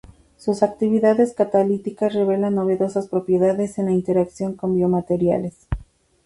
Sus 0.35 0.63
actividades 0.63 1.35
catalíticas 1.35 2.15
revelan 2.15 2.55
novedosas 2.55 3.07
propiedades 3.07 3.77
en 3.77 3.85
la 3.85 3.91
interacción 3.91 4.55
con 4.55 4.73
biomateriales. 4.73 5.67